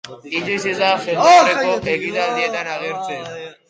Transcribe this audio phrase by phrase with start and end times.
[0.37, 3.27] Inoiz ez da jendaurreko ekitaldietan agertzen.